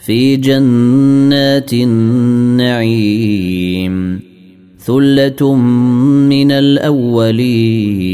[0.00, 3.40] في جنات النعيم
[4.78, 8.10] ثلة من الأولين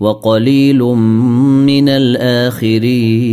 [0.00, 0.78] وقليل
[1.66, 3.26] من الآخرين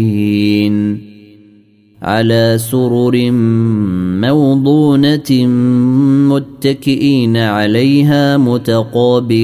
[2.02, 3.32] على سرر
[4.22, 5.48] موضونة
[6.30, 9.44] متكئين عليها متقابلين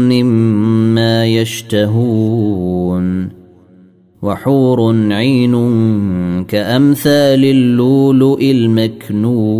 [0.09, 3.29] مما يشتهون
[4.21, 5.53] وحور عين
[6.43, 9.51] كأمثال اللؤلؤ المكنون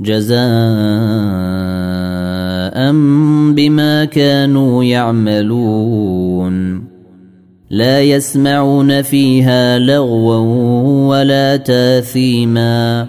[0.00, 0.36] جزاء
[3.52, 6.86] بما كانوا يعملون
[7.70, 10.38] لا يسمعون فيها لغوا
[11.08, 13.08] ولا تاثيما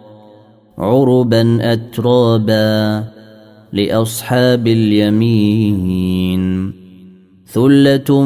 [0.81, 3.03] عربا اترابا
[3.73, 6.41] لأصحاب اليمين
[7.45, 8.25] ثلة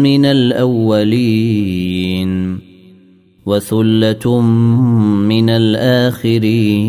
[0.00, 1.54] من الأولين
[3.46, 6.84] وثلة من الآخرين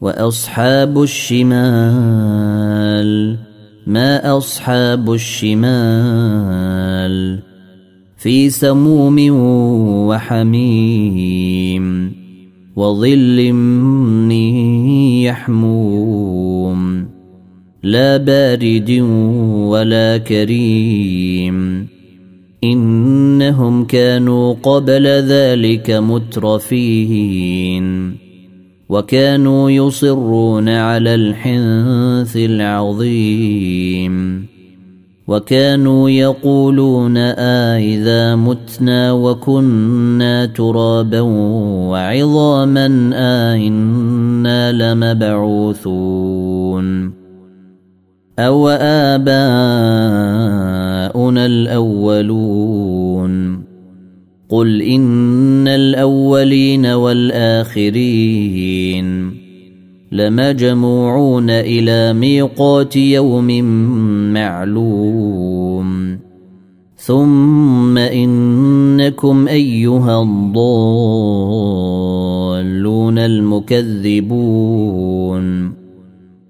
[0.00, 1.54] وأصحاب الشمال
[3.86, 6.34] ما أصحاب الشمال
[8.16, 9.30] في سموم
[10.08, 11.84] وحميم.
[12.76, 14.32] وظل من
[15.22, 17.06] يحموم.
[17.82, 18.90] لا بارد
[19.68, 21.88] ولا كريم.
[22.64, 27.84] إنهم كانوا قبل ذلك مترفين.
[28.88, 34.53] وكانوا يصرون على الحنث العظيم.
[35.28, 41.20] وكانوا يقولون آإذا متنا وكنا ترابا
[41.90, 43.10] وعظاما
[43.52, 46.04] آئنا لمبعوثون
[48.38, 49.36] أو آباؤنا
[51.46, 52.94] الأولون
[54.48, 57.94] قل إن الأولين والآخرين
[60.12, 63.64] لمجموعون إلى ميقات يوم
[64.32, 66.18] معلوم.
[66.96, 70.78] ثم إنكم أيها الضالون
[73.18, 74.54] المكذبون.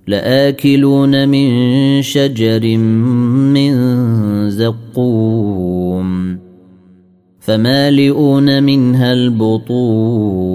[0.07, 3.75] لآكلون من شجر من
[4.51, 6.39] زقوم.
[7.41, 10.55] فمالئون منها البطون.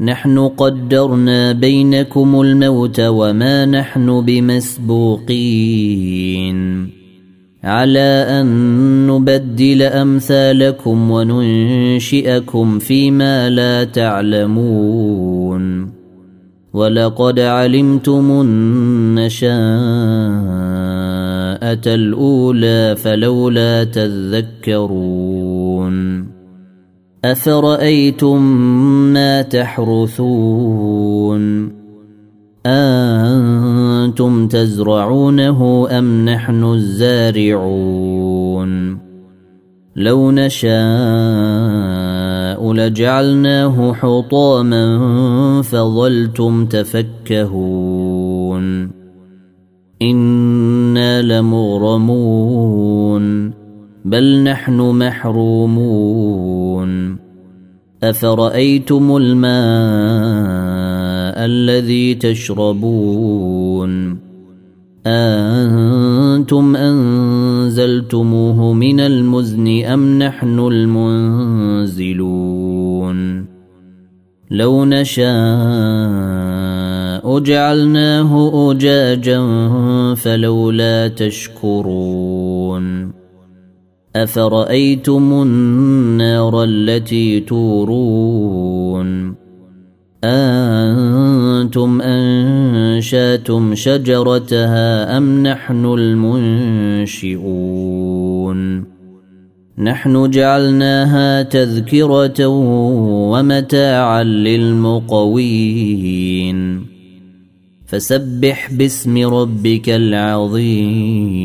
[0.00, 5.42] نحن قدرنا بينكم الموت وما نحن بمسبوقين.
[7.64, 8.46] على أن
[9.06, 15.92] نبدل أمثالكم وننشئكم فيما لا تعلمون.
[16.72, 18.30] ولقد علمتم
[21.52, 25.12] النشاءة الأولى فلولا تذكرون.
[27.24, 28.42] أفرأيتم
[29.12, 30.92] ما تحرثون؟
[32.66, 38.12] أنتم تزرعونه أم نحن الزارعون؟
[39.96, 40.72] لو نشاء
[42.72, 48.01] لجعلناه حطاما فظلتم تفكهون.
[50.10, 52.72] أنا لمغرمون
[54.04, 56.42] بل نحن محرومون
[58.02, 59.52] افرايتم الماء
[61.44, 63.92] الذي تشربون
[65.06, 72.02] أنتم أنزلتموه من المزن أم نحن المنزلون
[74.52, 75.24] لو نشاء
[77.38, 79.40] جعلناه أجاجا
[80.14, 83.12] فلولا تشكرون.
[84.16, 89.34] أفرأيتم النار التي تورون؟
[90.24, 97.32] أنتم أنشأتم شجرتها أم نحن المنشئون؟
[99.82, 102.46] نحن جعلناها تذكرة
[103.30, 105.72] ومتاعا للمقوين.
[107.86, 111.42] فسبح باسم ربك العظيم.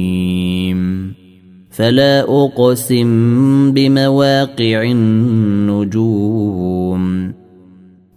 [1.72, 6.57] فلا أقسم بمواقع النجوم.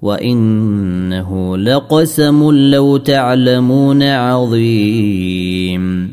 [0.02, 6.12] وإنه لقسم لو تعلمون عظيم.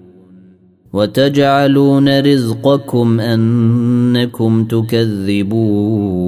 [0.93, 6.21] وتجعلون رزقكم أنكم تكذبون.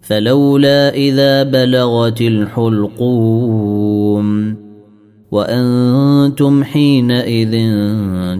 [0.00, 3.76] فلولا إذا بلغت الحلقوم.
[5.30, 7.74] وأنتم حينئذ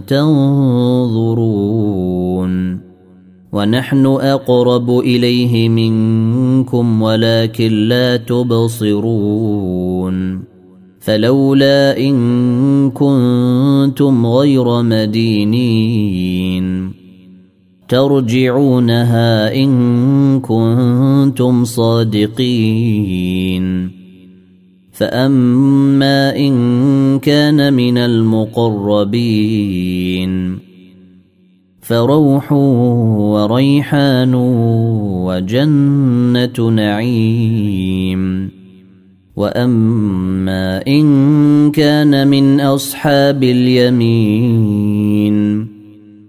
[0.07, 2.79] تنظرون.
[3.53, 10.46] ونحن أقرب إليه منكم ولكن لا تبصرون.
[11.07, 16.91] فلولا إن كنتم غير مدينين.
[17.89, 23.63] ترجعونها إن كنتم صادقين.
[24.91, 29.47] فأما إن كان من المقربين.
[31.81, 34.33] فروح وريحان
[35.23, 38.56] وجنة نعيم.
[39.37, 44.87] وأما إن كان من أصحاب اليمين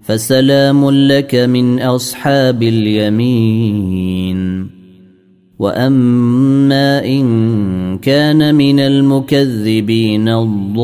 [0.02, 4.38] فسلام لك من أصحاب اليمين
[5.58, 10.78] واما ان كان من المكذبين الضالين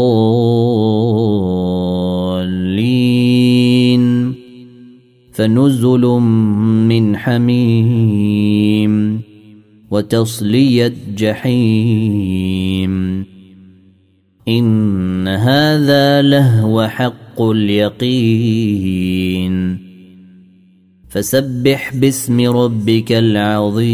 [5.32, 6.00] فنزل
[6.88, 8.94] من حميم
[9.94, 12.94] وتصلية جحيم.
[14.48, 18.74] إن هذا لهو حق اليقين.
[21.08, 23.84] فسبح باسم ربك العظيم.